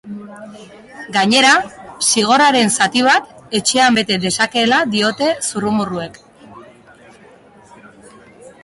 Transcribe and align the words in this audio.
Gainera, 1.17 1.51
zigorraren 2.07 2.73
zati 2.77 3.05
bat 3.09 3.29
etxean 3.61 4.01
bete 4.01 4.19
dezakeela 4.25 4.81
diote 4.97 5.29
zurrumurruek. 5.51 6.19